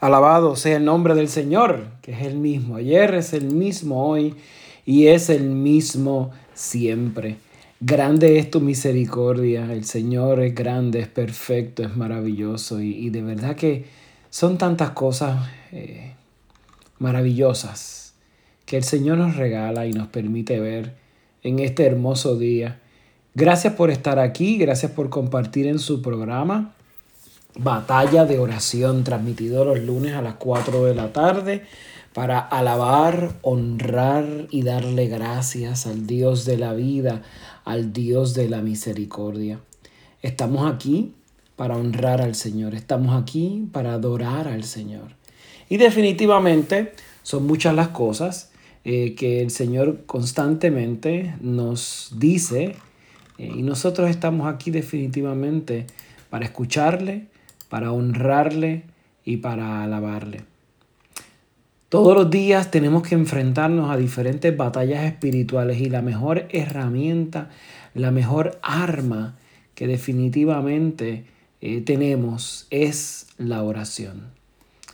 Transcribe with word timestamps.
Alabado 0.00 0.56
sea 0.56 0.76
el 0.76 0.84
nombre 0.84 1.14
del 1.14 1.28
Señor, 1.28 1.86
que 2.02 2.12
es 2.12 2.22
el 2.22 2.36
mismo. 2.36 2.76
Ayer 2.76 3.14
es 3.14 3.32
el 3.32 3.46
mismo 3.46 4.08
hoy 4.08 4.34
y 4.84 5.06
es 5.06 5.30
el 5.30 5.44
mismo 5.44 6.30
siempre. 6.54 7.36
Grande 7.80 8.38
es 8.38 8.50
tu 8.50 8.60
misericordia. 8.60 9.72
El 9.72 9.84
Señor 9.84 10.40
es 10.40 10.54
grande, 10.54 11.00
es 11.00 11.08
perfecto, 11.08 11.82
es 11.82 11.96
maravilloso. 11.96 12.80
Y, 12.80 13.10
de 13.10 13.22
verdad 13.22 13.56
que 13.56 13.86
son 14.30 14.58
tantas 14.58 14.90
cosas 14.90 15.48
eh, 15.72 16.14
maravillosas 16.98 18.14
que 18.66 18.76
el 18.76 18.84
Señor 18.84 19.18
nos 19.18 19.36
regala 19.36 19.86
y 19.86 19.92
nos 19.92 20.08
permite 20.08 20.60
ver 20.60 20.94
en 21.42 21.58
este 21.58 21.84
hermoso 21.84 22.36
día. 22.36 22.80
Gracias 23.34 23.74
por 23.74 23.90
estar 23.90 24.18
aquí, 24.18 24.56
gracias 24.58 24.92
por 24.92 25.10
compartir 25.10 25.66
en 25.66 25.78
su 25.78 26.02
programa. 26.02 26.74
Batalla 27.56 28.24
de 28.24 28.38
oración 28.38 29.04
transmitido 29.04 29.64
los 29.64 29.78
lunes 29.80 30.14
a 30.14 30.22
las 30.22 30.34
4 30.34 30.84
de 30.84 30.94
la 30.94 31.12
tarde 31.12 31.64
para 32.12 32.38
alabar, 32.38 33.32
honrar 33.42 34.46
y 34.50 34.62
darle 34.62 35.08
gracias 35.08 35.86
al 35.86 36.06
Dios 36.06 36.44
de 36.44 36.58
la 36.58 36.72
vida, 36.72 37.22
al 37.64 37.92
Dios 37.92 38.34
de 38.34 38.48
la 38.48 38.60
misericordia. 38.60 39.60
Estamos 40.22 40.72
aquí 40.72 41.12
para 41.56 41.76
honrar 41.76 42.20
al 42.20 42.34
Señor, 42.34 42.74
estamos 42.74 43.20
aquí 43.20 43.68
para 43.72 43.94
adorar 43.94 44.48
al 44.48 44.64
Señor. 44.64 45.16
Y 45.68 45.76
definitivamente 45.76 46.92
son 47.22 47.46
muchas 47.46 47.74
las 47.74 47.88
cosas 47.88 48.50
eh, 48.84 49.14
que 49.14 49.40
el 49.40 49.50
Señor 49.50 50.04
constantemente 50.06 51.34
nos 51.40 52.12
dice 52.16 52.76
eh, 53.38 53.52
y 53.56 53.62
nosotros 53.62 54.10
estamos 54.10 54.52
aquí 54.52 54.70
definitivamente 54.70 55.86
para 56.30 56.44
escucharle, 56.44 57.26
para 57.68 57.92
honrarle 57.92 58.84
y 59.24 59.38
para 59.38 59.82
alabarle. 59.82 60.42
Todos 61.88 62.16
los 62.16 62.30
días 62.30 62.70
tenemos 62.70 63.02
que 63.02 63.14
enfrentarnos 63.14 63.90
a 63.90 63.96
diferentes 63.96 64.56
batallas 64.56 65.04
espirituales 65.04 65.80
y 65.80 65.88
la 65.88 66.02
mejor 66.02 66.46
herramienta, 66.50 67.50
la 67.94 68.10
mejor 68.10 68.58
arma 68.62 69.36
que 69.74 69.86
definitivamente 69.86 71.26
eh, 71.60 71.80
tenemos 71.82 72.66
es 72.70 73.28
la 73.38 73.62
oración. 73.62 74.22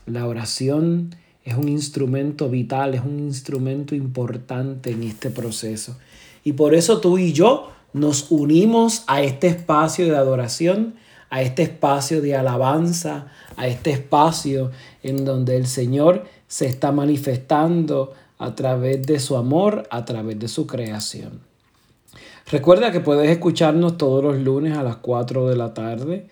La 0.07 0.27
oración 0.27 1.15
es 1.45 1.55
un 1.55 1.69
instrumento 1.69 2.51
vital, 2.51 2.95
es 2.95 3.03
un 3.03 3.19
instrumento 3.19 3.95
importante 3.95 4.91
en 4.91 5.03
este 5.03 5.31
proceso. 5.31 5.97
Y 6.45 6.53
por 6.53 6.75
eso 6.75 7.01
tú 7.01 7.19
y 7.19 7.33
yo 7.33 7.71
nos 7.93 8.31
unimos 8.31 9.05
a 9.07 9.23
este 9.23 9.49
espacio 9.49 10.07
de 10.07 10.17
adoración 10.17 10.95
a 11.31 11.43
este 11.43 11.63
espacio 11.63 12.21
de 12.21 12.37
alabanza, 12.37 13.29
a 13.57 13.67
este 13.67 13.91
espacio 13.91 14.71
en 15.03 15.25
donde 15.25 15.57
el 15.57 15.67
Señor 15.67 16.25
se 16.49 16.67
está 16.67 16.93
manifestando 16.93 18.13
a 18.39 18.55
través 18.55 19.07
de 19.07 19.21
su 19.21 19.37
amor, 19.37 19.87
a 19.91 20.05
través 20.05 20.39
de 20.39 20.49
su 20.49 20.67
creación. 20.67 21.41
Recuerda 22.51 22.91
que 22.91 23.01
puedes 23.01 23.31
escucharnos 23.31 23.97
todos 23.97 24.25
los 24.25 24.39
lunes 24.39 24.77
a 24.77 24.83
las 24.83 24.97
4 24.97 25.49
de 25.49 25.57
la 25.57 25.73
tarde 25.73 26.27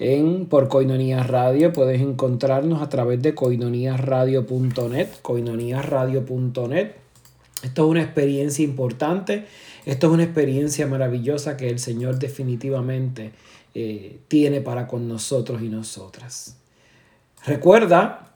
en 0.00 0.46
por 0.46 0.66
Coinonía 0.68 1.22
Radio. 1.22 1.72
Puedes 1.72 2.00
encontrarnos 2.00 2.82
a 2.82 2.88
través 2.88 3.22
de 3.22 3.34
coinoniasradio.net, 3.36 5.08
coinoniasradio.net. 5.22 6.90
Esto 7.62 7.84
es 7.84 7.90
una 7.90 8.02
experiencia 8.02 8.64
importante, 8.64 9.44
esto 9.86 10.06
es 10.06 10.12
una 10.12 10.24
experiencia 10.24 10.86
maravillosa 10.86 11.56
que 11.56 11.68
el 11.68 11.78
Señor 11.78 12.18
definitivamente 12.18 13.32
eh, 13.74 14.20
tiene 14.28 14.60
para 14.60 14.86
con 14.86 15.08
nosotros 15.08 15.62
y 15.62 15.68
nosotras. 15.68 16.56
Recuerda 17.46 18.32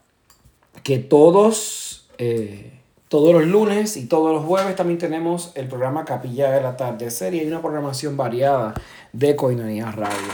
que 0.83 0.98
todos, 0.98 2.09
eh, 2.19 2.73
todos 3.09 3.34
los 3.34 3.47
lunes 3.47 3.97
y 3.97 4.06
todos 4.06 4.33
los 4.33 4.45
jueves 4.45 4.77
también 4.77 4.98
tenemos 4.98 5.53
el 5.55 5.69
programa 5.69 6.05
Capilla 6.05 6.51
de 6.51 6.61
la 6.61 6.77
Tarde 6.77 7.11
serie 7.11 7.45
y 7.45 7.47
una 7.47 7.61
programación 7.61 8.17
variada 8.17 8.74
de 9.13 9.36
Coinonía 9.36 9.91
Radio. 9.91 10.33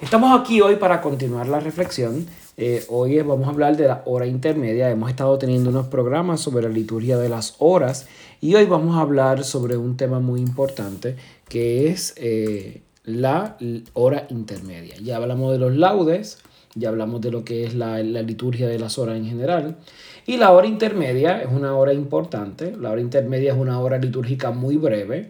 Estamos 0.00 0.38
aquí 0.38 0.60
hoy 0.60 0.76
para 0.76 1.00
continuar 1.00 1.48
la 1.48 1.60
reflexión. 1.60 2.26
Eh, 2.58 2.84
hoy 2.88 3.20
vamos 3.20 3.46
a 3.46 3.50
hablar 3.50 3.76
de 3.76 3.86
la 3.86 4.02
hora 4.06 4.26
intermedia. 4.26 4.90
Hemos 4.90 5.10
estado 5.10 5.36
teniendo 5.36 5.68
unos 5.68 5.88
programas 5.88 6.40
sobre 6.40 6.62
la 6.62 6.72
liturgia 6.72 7.18
de 7.18 7.28
las 7.28 7.54
horas 7.58 8.06
y 8.40 8.54
hoy 8.54 8.64
vamos 8.64 8.96
a 8.96 9.00
hablar 9.00 9.44
sobre 9.44 9.76
un 9.76 9.96
tema 9.96 10.20
muy 10.20 10.40
importante 10.40 11.16
que 11.48 11.88
es 11.88 12.14
la 13.04 13.58
hora 13.92 14.26
intermedia. 14.30 14.96
Ya 15.02 15.16
hablamos 15.16 15.52
de 15.52 15.58
los 15.58 15.76
laudes, 15.76 16.38
ya 16.74 16.88
hablamos 16.88 17.20
de 17.20 17.30
lo 17.30 17.44
que 17.44 17.64
es 17.64 17.74
la, 17.74 18.02
liturgia 18.02 18.68
de 18.68 18.78
las 18.78 18.98
horas 18.98 19.16
en 19.16 19.26
general. 19.26 19.76
Y 20.26 20.38
la 20.38 20.52
hora 20.52 20.66
intermedia 20.66 21.42
es 21.42 21.48
una 21.50 21.76
hora 21.76 21.92
importante. 21.92 22.74
La 22.74 22.90
hora 22.90 23.02
intermedia 23.02 23.52
es 23.52 23.58
una 23.58 23.80
hora 23.80 23.98
litúrgica 23.98 24.50
muy 24.50 24.76
breve 24.76 25.28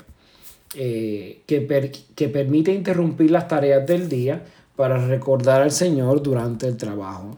eh, 0.75 1.41
que, 1.47 1.93
que 2.14 2.28
permite 2.28 2.72
interrumpir 2.72 3.31
las 3.31 3.48
tareas 3.48 3.87
del 3.87 4.08
día 4.08 4.43
para 4.76 4.98
recordar 4.98 5.62
al 5.62 5.72
Señor 5.72 6.22
durante 6.22 6.69
el 6.69 6.76
trabajo. 6.76 7.37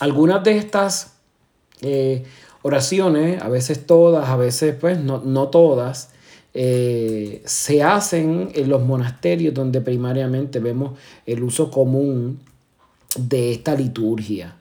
Algunas 0.00 0.42
de 0.44 0.58
estas 0.58 1.14
eh, 1.80 2.24
oraciones, 2.62 3.40
a 3.40 3.48
veces 3.48 3.86
todas, 3.86 4.28
a 4.28 4.36
veces 4.36 4.74
pues 4.78 4.98
no, 4.98 5.22
no 5.24 5.48
todas, 5.48 6.10
eh, 6.52 7.42
se 7.44 7.82
hacen 7.82 8.50
en 8.54 8.68
los 8.68 8.82
monasterios 8.82 9.54
donde 9.54 9.80
primariamente 9.80 10.58
vemos 10.58 10.98
el 11.24 11.42
uso 11.42 11.70
común 11.70 12.40
de 13.16 13.52
esta 13.52 13.74
liturgia. 13.74 14.56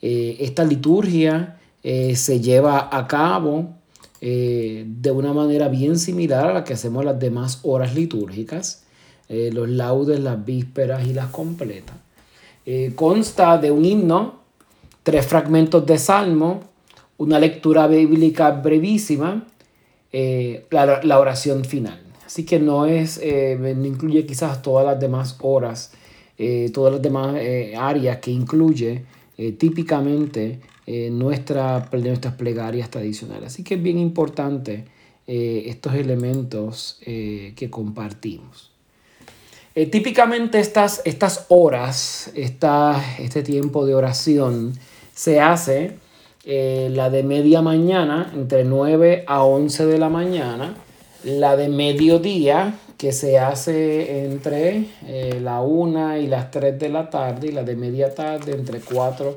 Eh, 0.00 0.36
esta 0.40 0.64
liturgia 0.64 1.56
se 1.82 2.40
lleva 2.40 2.90
a 2.92 3.06
cabo 3.06 3.76
de 4.20 5.10
una 5.10 5.32
manera 5.32 5.68
bien 5.68 5.98
similar 5.98 6.46
a 6.50 6.52
la 6.52 6.64
que 6.64 6.74
hacemos 6.74 7.02
las 7.02 7.18
demás 7.18 7.60
horas 7.62 7.94
litúrgicas, 7.94 8.82
los 9.28 9.68
laudes, 9.68 10.20
las 10.20 10.44
vísperas 10.44 11.06
y 11.06 11.12
las 11.12 11.26
completas. 11.28 11.96
consta 12.94 13.58
de 13.58 13.70
un 13.70 13.84
himno, 13.84 14.40
tres 15.02 15.26
fragmentos 15.26 15.84
de 15.86 15.98
salmo, 15.98 16.60
una 17.18 17.38
lectura 17.38 17.86
bíblica 17.86 18.50
brevísima, 18.50 19.46
eh, 20.12 20.66
la, 20.70 21.18
oración 21.18 21.64
final. 21.64 22.00
Así 22.24 22.44
que 22.44 22.58
no 22.58 22.86
es, 22.86 23.18
eh, 23.22 23.56
no 23.58 23.86
incluye 23.86 24.24
quizás 24.24 24.62
todas 24.62 24.86
las 24.86 24.98
demás 24.98 25.36
horas, 25.40 25.92
eh, 26.38 26.70
todas 26.72 26.92
las 26.92 27.02
demás 27.02 27.36
áreas 27.76 28.18
que 28.18 28.30
incluye 28.30 29.04
típicamente 29.56 30.58
nuestra, 31.12 31.88
nuestras 31.92 32.34
plegarias 32.34 32.90
tradicionales. 32.90 33.52
Así 33.52 33.62
que 33.62 33.74
es 33.74 33.82
bien 33.82 33.98
importante 33.98 34.84
estos 35.26 35.94
elementos 35.94 36.98
que 37.04 37.68
compartimos. 37.70 38.67
Típicamente 39.74 40.58
estas, 40.58 41.02
estas 41.04 41.46
horas, 41.48 42.30
este 42.34 43.42
tiempo 43.42 43.86
de 43.86 43.94
oración 43.94 44.72
se 45.14 45.40
hace 45.40 45.96
eh, 46.44 46.88
la 46.92 47.10
de 47.10 47.24
media 47.24 47.60
mañana, 47.60 48.32
entre 48.34 48.64
9 48.64 49.24
a 49.26 49.42
11 49.44 49.84
de 49.84 49.98
la 49.98 50.08
mañana, 50.08 50.76
la 51.22 51.56
de 51.56 51.68
mediodía, 51.68 52.74
que 52.96 53.12
se 53.12 53.38
hace 53.38 54.24
entre 54.24 54.86
eh, 55.06 55.40
la 55.42 55.60
1 55.60 56.18
y 56.18 56.26
las 56.26 56.50
3 56.50 56.78
de 56.78 56.88
la 56.88 57.10
tarde, 57.10 57.48
y 57.48 57.52
la 57.52 57.64
de 57.64 57.76
media 57.76 58.14
tarde 58.14 58.52
entre 58.52 58.80
4 58.80 59.36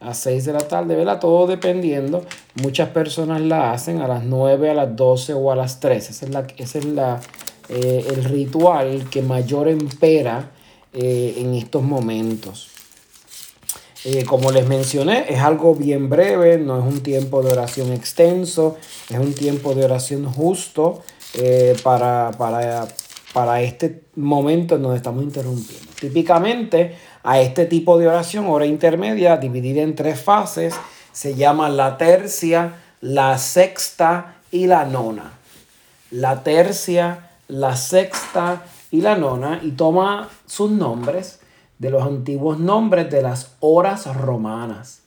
a 0.00 0.14
6 0.14 0.44
de 0.44 0.52
la 0.52 0.60
tarde, 0.60 0.94
¿verdad? 0.94 1.18
Todo 1.18 1.46
dependiendo. 1.46 2.24
Muchas 2.62 2.90
personas 2.90 3.40
la 3.40 3.72
hacen 3.72 4.00
a 4.00 4.06
las 4.06 4.22
9, 4.22 4.70
a 4.70 4.74
las 4.74 4.94
12 4.94 5.34
o 5.34 5.50
a 5.50 5.56
las 5.56 5.80
13. 5.80 6.12
Ese 6.12 6.26
es, 6.26 6.30
la, 6.30 6.46
ese 6.58 6.78
es 6.78 6.84
la, 6.84 7.20
eh, 7.72 8.06
el 8.08 8.24
ritual 8.24 9.08
que 9.10 9.22
mayor 9.22 9.68
empera 9.68 10.50
en 10.94 11.54
estos 11.54 11.82
momentos. 11.82 12.72
Eh, 14.04 14.24
como 14.24 14.50
les 14.50 14.66
mencioné, 14.66 15.26
es 15.28 15.38
algo 15.40 15.76
bien 15.76 16.10
breve, 16.10 16.58
no 16.58 16.76
es 16.76 16.84
un 16.84 17.02
tiempo 17.04 17.40
de 17.40 17.52
oración 17.52 17.92
extenso, 17.92 18.76
es 19.08 19.16
un 19.16 19.32
tiempo 19.32 19.76
de 19.76 19.84
oración 19.84 20.24
justo 20.26 21.02
eh, 21.34 21.76
para, 21.84 22.32
para, 22.36 23.62
este 23.62 24.02
momento 24.16 24.74
en 24.74 24.82
donde 24.82 24.96
estamos 24.96 25.22
interrumpiendo. 25.22 25.86
Típicamente 26.00 26.96
a 27.22 27.40
este 27.40 27.66
tipo 27.66 27.96
de 27.96 28.08
oración, 28.08 28.46
hora 28.46 28.66
intermedia, 28.66 29.36
dividida 29.36 29.82
en 29.82 29.94
tres 29.94 30.20
fases, 30.20 30.74
se 31.12 31.36
llama 31.36 31.68
la 31.68 31.96
tercia, 31.96 32.74
la 33.00 33.38
sexta 33.38 34.38
y 34.50 34.66
la 34.66 34.84
nona. 34.84 35.34
La 36.10 36.42
tercia, 36.42 37.30
la 37.48 37.76
sexta 37.76 38.64
y 38.90 39.00
la 39.00 39.16
nona, 39.16 39.60
y 39.62 39.72
toma 39.72 40.28
sus 40.46 40.70
nombres 40.70 41.40
de 41.82 41.90
los 41.90 42.04
antiguos 42.04 42.60
nombres 42.60 43.10
de 43.10 43.22
las 43.22 43.56
horas 43.58 44.06
romanas. 44.16 45.02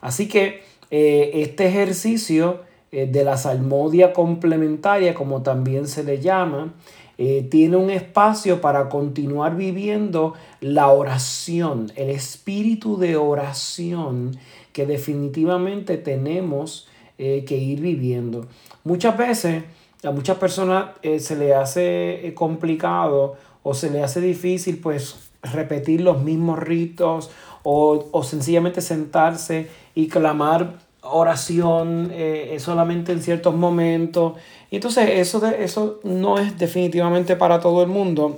Así 0.00 0.28
que 0.28 0.62
eh, 0.90 1.30
este 1.34 1.66
ejercicio 1.66 2.62
eh, 2.90 3.06
de 3.06 3.22
la 3.22 3.36
salmodia 3.36 4.14
complementaria, 4.14 5.14
como 5.14 5.42
también 5.42 5.86
se 5.86 6.02
le 6.02 6.18
llama, 6.18 6.72
eh, 7.18 7.46
tiene 7.50 7.76
un 7.76 7.90
espacio 7.90 8.62
para 8.62 8.88
continuar 8.88 9.56
viviendo 9.56 10.32
la 10.62 10.88
oración, 10.88 11.92
el 11.96 12.08
espíritu 12.08 12.96
de 12.96 13.16
oración 13.16 14.38
que 14.72 14.86
definitivamente 14.86 15.98
tenemos 15.98 16.88
que 17.18 17.58
ir 17.58 17.82
viviendo. 17.82 18.46
Muchas 18.82 19.18
veces 19.18 19.64
a 20.02 20.10
muchas 20.10 20.38
personas 20.38 20.90
eh, 21.02 21.20
se 21.20 21.36
le 21.36 21.54
hace 21.54 22.32
complicado 22.34 23.36
o 23.62 23.74
se 23.74 23.90
le 23.90 24.02
hace 24.02 24.20
difícil 24.20 24.78
pues 24.78 25.16
repetir 25.42 26.00
los 26.00 26.22
mismos 26.22 26.58
ritos 26.58 27.30
o, 27.62 28.08
o 28.10 28.22
sencillamente 28.22 28.80
sentarse 28.80 29.68
y 29.94 30.08
clamar 30.08 30.78
oración 31.02 32.10
eh, 32.12 32.56
solamente 32.60 33.12
en 33.12 33.22
ciertos 33.22 33.54
momentos. 33.54 34.34
Y 34.70 34.76
entonces 34.76 35.08
eso, 35.10 35.40
de, 35.40 35.64
eso 35.64 36.00
no 36.04 36.38
es 36.38 36.58
definitivamente 36.58 37.36
para 37.36 37.60
todo 37.60 37.82
el 37.82 37.88
mundo. 37.88 38.36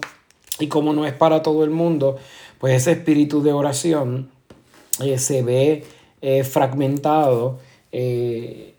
Y 0.58 0.68
como 0.68 0.92
no 0.92 1.06
es 1.06 1.12
para 1.12 1.42
todo 1.42 1.64
el 1.64 1.70
mundo, 1.70 2.16
pues 2.58 2.74
ese 2.74 2.92
espíritu 2.92 3.42
de 3.42 3.52
oración 3.52 4.30
eh, 5.02 5.18
se 5.18 5.42
ve 5.42 5.84
eh, 6.20 6.44
fragmentado 6.44 7.58
en 7.90 8.74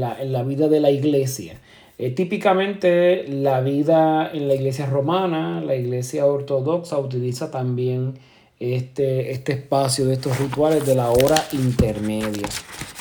la, 0.00 0.20
en, 0.20 0.32
la, 0.32 0.42
vida 0.42 0.68
de 0.68 0.80
la 0.80 0.90
iglesia. 0.90 1.60
Típicamente 1.98 3.24
la 3.28 3.60
vida 3.60 4.30
en 4.32 4.46
la 4.46 4.54
iglesia 4.54 4.86
romana, 4.86 5.60
la 5.60 5.74
iglesia 5.74 6.26
ortodoxa 6.26 6.96
utiliza 6.98 7.50
también 7.50 8.14
este, 8.60 9.30
este 9.30 9.52
espacio 9.52 10.04
de 10.06 10.14
estos 10.14 10.38
rituales 10.38 10.84
de 10.84 10.94
la 10.94 11.10
hora 11.10 11.42
intermedia. 11.52 12.48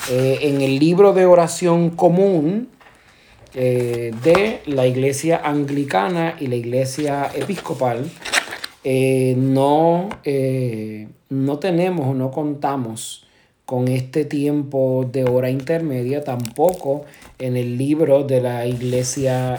Eh, 0.09 0.39
en 0.43 0.61
el 0.61 0.79
libro 0.79 1.13
de 1.13 1.25
oración 1.25 1.89
común 1.91 2.69
eh, 3.53 4.11
de 4.23 4.61
la 4.67 4.85
iglesia 4.87 5.41
anglicana 5.43 6.35
y 6.39 6.47
la 6.47 6.55
iglesia 6.55 7.31
episcopal, 7.33 8.09
eh, 8.83 9.35
no, 9.37 10.09
no 11.29 11.59
tenemos 11.59 12.07
o 12.07 12.13
no 12.13 12.31
contamos 12.31 13.26
con 13.67 13.87
este 13.87 14.25
tiempo 14.25 15.07
de 15.11 15.25
hora 15.25 15.51
intermedia, 15.51 16.23
tampoco 16.23 17.05
en 17.37 17.55
el 17.55 17.77
libro 17.77 18.23
de 18.23 18.41
la 18.41 18.65
iglesia, 18.65 19.55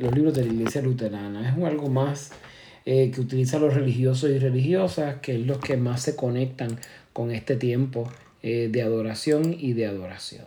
los 0.00 0.12
libros 0.12 0.34
de 0.34 0.44
la 0.44 0.52
iglesia 0.52 0.82
luterana. 0.82 1.48
Es 1.48 1.64
algo 1.64 1.88
más 1.88 2.32
que 2.84 3.14
utilizan 3.16 3.60
los 3.60 3.74
religiosos 3.74 4.30
y 4.30 4.38
religiosas, 4.38 5.16
que 5.22 5.36
es 5.36 5.46
los 5.46 5.58
que 5.58 5.76
más 5.76 6.02
se 6.02 6.16
conectan 6.16 6.78
con 7.12 7.30
este 7.30 7.56
tiempo 7.56 8.08
eh, 8.42 8.68
de 8.72 8.82
adoración 8.82 9.54
y 9.56 9.72
de 9.72 9.86
adoración. 9.86 10.44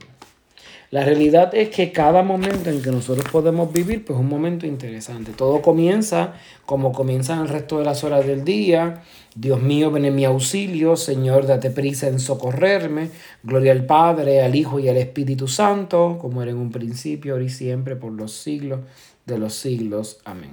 La 0.91 1.03
realidad 1.03 1.53
es 1.55 1.69
que 1.69 1.91
cada 1.91 2.21
momento 2.23 2.69
en 2.69 2.81
que 2.81 2.91
nosotros 2.91 3.27
podemos 3.31 3.73
vivir, 3.73 4.05
pues 4.05 4.17
es 4.17 4.21
un 4.21 4.29
momento 4.29 4.65
interesante. 4.65 5.31
Todo 5.31 5.61
comienza 5.61 6.33
como 6.65 6.91
comienzan 6.91 7.41
el 7.41 7.49
resto 7.49 7.79
de 7.79 7.85
las 7.85 8.03
horas 8.03 8.25
del 8.25 8.45
día. 8.45 9.01
Dios 9.35 9.61
mío, 9.61 9.91
ven 9.91 10.05
en 10.05 10.15
mi 10.15 10.25
auxilio. 10.25 10.95
Señor, 10.95 11.47
date 11.47 11.71
prisa 11.71 12.07
en 12.07 12.19
socorrerme. 12.19 13.09
Gloria 13.43 13.71
al 13.71 13.85
Padre, 13.85 14.41
al 14.41 14.55
Hijo 14.55 14.79
y 14.79 14.87
al 14.87 14.97
Espíritu 14.97 15.47
Santo, 15.47 16.17
como 16.21 16.41
era 16.41 16.51
en 16.51 16.57
un 16.57 16.71
principio, 16.71 17.33
ahora 17.33 17.45
y 17.45 17.49
siempre, 17.49 17.95
por 17.95 18.11
los 18.11 18.31
siglos 18.31 18.81
de 19.25 19.37
los 19.37 19.53
siglos. 19.55 20.19
Amén. 20.23 20.51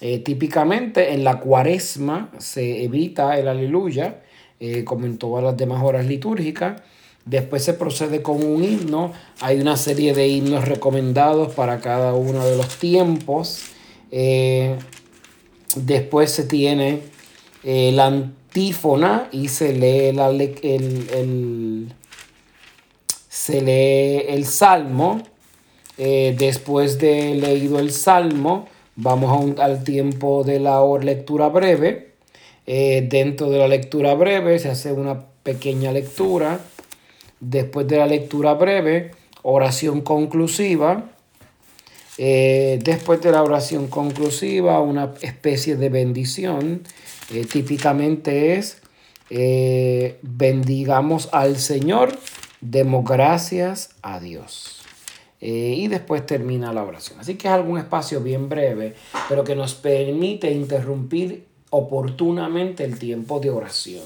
Eh, 0.00 0.18
típicamente 0.20 1.12
en 1.12 1.24
la 1.24 1.40
cuaresma 1.40 2.30
se 2.38 2.84
evita 2.84 3.36
el 3.36 3.48
aleluya 3.48 4.20
eh, 4.60 4.84
como 4.84 5.06
en 5.06 5.18
todas 5.18 5.42
las 5.42 5.56
demás 5.56 5.82
horas 5.82 6.06
litúrgicas. 6.06 6.82
Después 7.28 7.62
se 7.64 7.74
procede 7.74 8.22
con 8.22 8.42
un 8.42 8.64
himno. 8.64 9.12
Hay 9.40 9.60
una 9.60 9.76
serie 9.76 10.14
de 10.14 10.28
himnos 10.28 10.66
recomendados 10.66 11.54
para 11.54 11.80
cada 11.80 12.14
uno 12.14 12.44
de 12.44 12.56
los 12.56 12.76
tiempos. 12.78 13.64
Eh, 14.10 14.76
después 15.76 16.30
se 16.30 16.44
tiene 16.44 17.00
eh, 17.64 17.92
la 17.92 18.06
antífona 18.06 19.28
y 19.32 19.48
se 19.48 19.72
lee, 19.72 20.12
la, 20.12 20.30
el, 20.30 21.92
se 23.28 23.60
lee 23.60 24.24
el 24.28 24.44
salmo. 24.46 25.22
después 25.96 26.98
de 26.98 27.34
leído 27.34 27.78
el 27.78 27.90
salmo, 27.90 28.68
vamos 28.96 29.58
al 29.58 29.84
tiempo 29.84 30.44
de 30.44 30.60
la 30.60 30.80
lectura 31.00 31.48
breve 31.48 32.08
eh, 32.70 33.06
dentro 33.08 33.48
de 33.48 33.58
la 33.58 33.66
lectura 33.66 34.12
breve 34.12 34.58
se 34.58 34.68
hace 34.68 34.92
una 34.92 35.24
pequeña 35.42 35.90
lectura. 35.90 36.60
Después 37.40 37.86
de 37.86 37.98
la 37.98 38.06
lectura 38.06 38.54
breve, 38.54 39.12
oración 39.42 40.00
conclusiva. 40.00 41.10
Eh, 42.16 42.80
después 42.82 43.20
de 43.22 43.30
la 43.30 43.42
oración 43.42 43.88
conclusiva, 43.88 44.80
una 44.80 45.14
especie 45.22 45.76
de 45.76 45.88
bendición. 45.88 46.82
Eh, 47.32 47.44
típicamente 47.44 48.54
es, 48.54 48.80
bendigamos 50.22 51.28
al 51.32 51.58
Señor, 51.58 52.18
demos 52.60 53.04
gracias 53.04 53.90
a 54.02 54.20
Dios. 54.20 54.74
y 55.40 55.86
después 55.86 56.26
termina 56.26 56.72
la 56.72 56.82
oración. 56.82 57.20
Así 57.20 57.36
que 57.36 57.46
es 57.46 57.54
algún 57.54 57.78
espacio 57.78 58.20
bien 58.20 58.48
breve, 58.48 58.94
pero 59.28 59.44
que 59.44 59.54
nos 59.54 59.74
permite 59.74 60.50
interrumpir 60.50 61.47
oportunamente 61.70 62.84
el 62.84 62.98
tiempo 62.98 63.40
de 63.40 63.50
oración. 63.50 64.04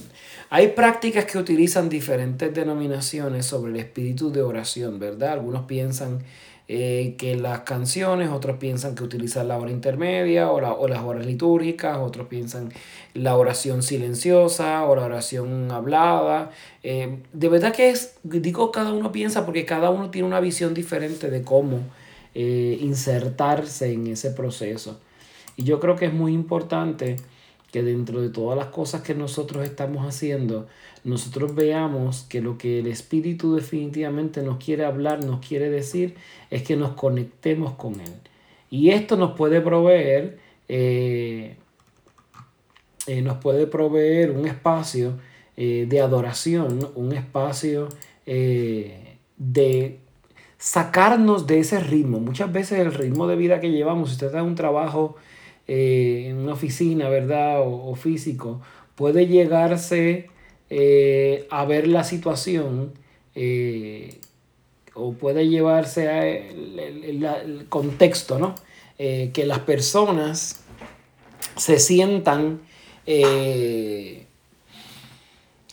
Hay 0.50 0.68
prácticas 0.68 1.24
que 1.24 1.38
utilizan 1.38 1.88
diferentes 1.88 2.52
denominaciones 2.52 3.46
sobre 3.46 3.72
el 3.72 3.78
espíritu 3.78 4.30
de 4.30 4.42
oración, 4.42 4.98
¿verdad? 4.98 5.32
Algunos 5.32 5.62
piensan 5.62 6.20
eh, 6.68 7.16
que 7.18 7.36
las 7.36 7.60
canciones, 7.60 8.30
otros 8.30 8.56
piensan 8.58 8.94
que 8.94 9.02
utilizan 9.02 9.48
la 9.48 9.58
hora 9.58 9.70
intermedia 9.70 10.50
o, 10.50 10.56
o, 10.56 10.88
las 10.88 11.02
horas 11.02 11.26
litúrgicas, 11.26 11.98
otros 11.98 12.28
piensan 12.28 12.72
la 13.14 13.36
oración 13.36 13.82
silenciosa 13.82 14.84
o 14.84 14.94
la 14.94 15.04
oración 15.04 15.70
hablada. 15.70 16.50
Eh, 16.82 17.18
de 17.32 17.48
verdad 17.48 17.74
que 17.74 17.90
es, 17.90 18.14
digo, 18.22 18.70
cada 18.72 18.92
uno 18.92 19.10
piensa 19.10 19.44
porque 19.44 19.66
cada 19.66 19.90
uno 19.90 20.10
tiene 20.10 20.28
una 20.28 20.40
visión 20.40 20.72
diferente 20.72 21.30
de 21.30 21.42
cómo 21.42 21.80
eh, 22.34 22.78
insertarse 22.80 23.92
en 23.92 24.06
ese 24.06 24.30
proceso. 24.30 25.00
Y 25.56 25.64
yo 25.64 25.80
creo 25.80 25.96
que 25.96 26.06
es 26.06 26.14
muy 26.14 26.32
importante 26.32 27.16
que 27.72 27.82
dentro 27.82 28.20
de 28.20 28.28
todas 28.28 28.56
las 28.56 28.66
cosas 28.66 29.00
que 29.00 29.14
nosotros 29.14 29.64
estamos 29.64 30.06
haciendo, 30.06 30.68
nosotros 31.04 31.54
veamos 31.54 32.26
que 32.28 32.42
lo 32.42 32.58
que 32.58 32.80
el 32.80 32.86
Espíritu 32.86 33.54
definitivamente 33.56 34.42
nos 34.42 34.62
quiere 34.62 34.84
hablar, 34.84 35.24
nos 35.24 35.44
quiere 35.44 35.70
decir, 35.70 36.14
es 36.50 36.62
que 36.62 36.76
nos 36.76 36.92
conectemos 36.92 37.72
con 37.72 37.98
Él. 37.98 38.12
Y 38.68 38.90
esto 38.90 39.16
nos 39.16 39.32
puede 39.32 39.62
proveer, 39.62 40.38
eh, 40.68 41.56
eh, 43.06 43.22
nos 43.22 43.38
puede 43.38 43.66
proveer 43.66 44.32
un 44.32 44.46
espacio 44.46 45.14
eh, 45.56 45.86
de 45.88 46.00
adoración, 46.00 46.90
un 46.94 47.12
espacio 47.12 47.88
de 48.24 49.98
sacarnos 50.58 51.46
de 51.46 51.58
ese 51.58 51.80
ritmo. 51.80 52.20
Muchas 52.20 52.52
veces 52.52 52.80
el 52.80 52.92
ritmo 52.92 53.26
de 53.26 53.36
vida 53.36 53.60
que 53.60 53.70
llevamos, 53.70 54.10
si 54.10 54.14
usted 54.16 54.30
da 54.30 54.42
un 54.42 54.54
trabajo 54.54 55.16
eh, 55.68 56.26
en 56.28 56.38
una 56.38 56.54
oficina, 56.54 57.08
¿verdad? 57.08 57.60
O, 57.60 57.94
físico, 57.94 58.60
puede 58.94 59.26
llegarse 59.26 60.28
eh, 60.70 61.46
a 61.50 61.64
ver 61.64 61.86
la 61.86 62.02
situación 62.04 62.92
eh, 63.34 64.18
o 64.94 65.12
puede 65.12 65.48
llevarse 65.48 66.08
a 66.08 66.26
el, 66.26 67.66
contexto, 67.68 68.38
¿no? 68.38 68.54
que 68.98 69.44
las 69.46 69.58
personas 69.60 70.62
se 71.56 71.80
sientan 71.80 72.60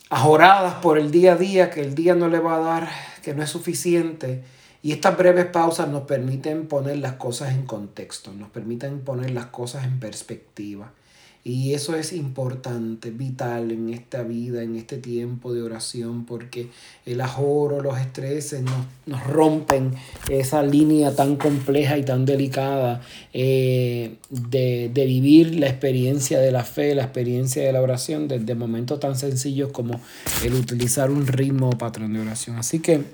ajoradas 0.10 0.76
por 0.76 0.98
el 0.98 1.12
día 1.12 1.34
a 1.34 1.36
día, 1.36 1.70
que 1.70 1.82
el 1.82 1.94
día 1.94 2.16
no 2.16 2.28
le 2.28 2.40
va 2.40 2.56
a 2.56 2.60
dar, 2.60 2.90
que 3.22 3.36
no 3.36 3.44
es 3.44 3.50
suficiente 3.52 4.42
y 4.82 4.94
estas 4.94 5.18
breves 5.18 5.48
pausas 5.48 5.90
nos 5.90 6.04
permiten 6.04 6.68
poner 6.68 6.98
las 6.98 7.14
cosas 7.14 7.54
en 7.54 7.66
contexto, 7.66 8.32
nos 8.32 8.50
permiten 8.50 9.02
poner 9.02 9.32
las 9.32 9.48
cosas 9.48 9.86
en 9.86 10.00
perspectiva. 10.00 10.94
Y 11.42 11.74
eso 11.74 11.96
es 11.96 12.12
importante, 12.12 13.12
vital 13.12 13.72
en 13.72 13.94
esta 13.94 14.24
vida, 14.24 14.62
en 14.62 14.76
este 14.76 14.98
tiempo 14.98 15.54
de 15.54 15.62
oración, 15.62 16.26
porque 16.26 16.68
el 17.06 17.22
ajoro, 17.22 17.82
los 17.82 17.98
estreses 17.98 18.62
nos, 19.06 19.24
rompen 19.26 19.94
esa 20.30 20.64
línea 20.64 21.16
tan 21.16 21.38
compleja 21.38 21.98
y 21.98 22.04
tan 22.04 22.26
delicada 22.26 23.02
eh, 23.32 24.18
de, 24.30 24.92
de, 24.94 25.06
vivir 25.06 25.56
la 25.56 25.68
experiencia 25.68 26.40
de 26.40 26.52
la 26.52 26.66
fe, 26.66 26.94
la 26.94 27.04
experiencia 27.04 27.64
de 27.64 27.72
la 27.72 27.82
oración, 27.82 28.28
desde 28.28 28.54
momentos 28.54 29.00
tan 29.00 29.16
sencillos 29.16 29.72
como 29.72 30.02
el 30.44 30.54
utilizar 30.54 31.10
un 31.10 31.26
ritmo 31.26 31.70
o 31.70 31.78
patrón 31.78 32.14
de 32.14 32.20
oración. 32.20 32.58
Así 32.58 32.80
que 32.80 33.06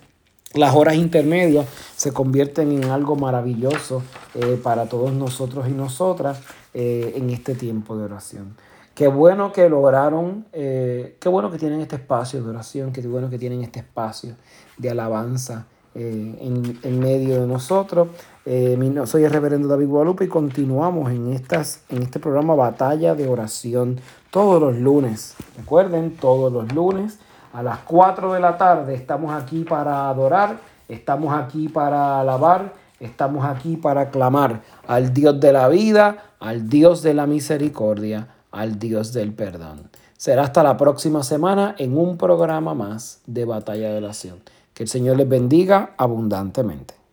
las 0.56 0.76
horas 0.76 0.96
intermedias 0.96 1.68
se 1.96 2.12
convierten 2.12 2.72
en 2.72 2.86
algo 2.86 3.16
maravilloso 3.16 4.02
eh, 4.34 4.60
para 4.62 4.88
todos 4.88 5.12
nosotros 5.14 5.68
y 5.68 5.72
nosotras 5.72 6.42
eh, 6.74 7.14
en 7.16 7.30
este 7.30 7.56
tiempo 7.56 7.98
de 7.98 8.06
oración. 8.06 8.56
Qué 8.94 9.08
bueno 9.08 9.52
que 9.52 9.68
lograron, 9.68 10.46
eh, 10.54 11.18
qué 11.20 11.28
bueno 11.28 11.52
que 11.52 11.58
tienen 11.58 11.82
este 11.82 11.98
espacio 11.98 12.42
de 12.42 12.50
oración, 12.50 12.94
qué 12.94 13.02
bueno 13.02 13.30
que 13.30 13.38
tienen 13.38 13.62
este 13.62 13.80
espacio 13.80 14.36
de 14.78 14.90
alabanza 14.90 15.68
en, 15.94 16.78
en, 16.84 17.00
medio 17.00 17.42
de 17.42 17.48
nosotros. 17.48 18.10
Soy 18.44 19.24
el 19.24 19.32
reverendo 19.32 19.68
David 19.70 19.88
Guadalupe 19.88 20.26
y 20.26 20.28
continuamos 20.28 21.12
en, 21.12 21.34
estas, 21.34 21.82
en 21.90 22.04
este 22.04 22.20
programa 22.20 22.54
Batalla 22.56 23.16
de 23.16 23.28
Oración 23.28 24.00
todos 24.30 24.62
los 24.62 24.78
lunes. 24.78 25.36
Recuerden, 25.58 26.16
todos 26.16 26.52
los 26.52 26.74
lunes 26.74 27.20
a 27.56 27.64
las 27.64 27.80
4 27.80 28.34
de 28.34 28.40
la 28.42 28.58
tarde 28.58 28.96
estamos 28.96 29.34
aquí 29.34 29.64
para 29.64 30.10
adorar, 30.10 30.58
estamos 30.90 31.34
aquí 31.34 31.70
para 31.70 32.20
alabar, 32.20 32.74
estamos 33.00 33.46
aquí 33.46 33.78
para 33.78 34.10
clamar 34.10 34.62
al 34.88 35.14
Dios 35.14 35.40
de 35.40 35.54
la 35.54 35.70
vida, 35.70 36.18
al 36.42 36.68
Dios 36.68 37.02
de 37.02 37.14
la 37.14 37.26
misericordia, 37.28 38.28
al 38.52 38.78
Dios 38.78 39.14
del 39.14 39.32
perdón. 39.34 39.90
Será 40.18 40.44
hasta 40.44 40.64
la 40.64 40.76
próxima 40.76 41.24
semana 41.24 41.76
en 41.78 41.98
un 41.98 42.18
programa 42.18 42.74
más 42.74 43.22
de 43.26 43.46
Batalla 43.46 43.90
de 43.90 43.98
Oración. 44.00 44.40
Que 44.74 44.84
el 44.84 44.90
Señor 44.90 45.16
les 45.16 45.30
bendiga 45.30 45.92
abundantemente. 45.98 47.05